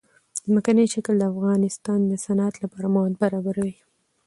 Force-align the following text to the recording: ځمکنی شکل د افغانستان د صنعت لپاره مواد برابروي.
ځمکنی 0.45 0.85
شکل 0.93 1.15
د 1.19 1.23
افغانستان 1.33 1.99
د 2.05 2.13
صنعت 2.25 2.55
لپاره 2.63 2.87
مواد 2.93 3.13
برابروي. 3.23 3.75